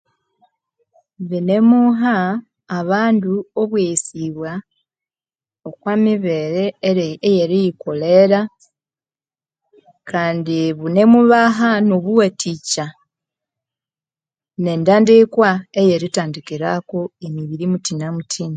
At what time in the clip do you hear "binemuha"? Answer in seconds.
1.29-2.15